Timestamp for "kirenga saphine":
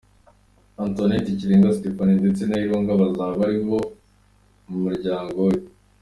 1.39-2.13